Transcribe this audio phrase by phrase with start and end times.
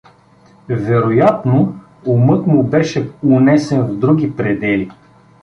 [0.67, 1.73] Вероятно,
[2.05, 4.91] умът му беше унесен в други предели.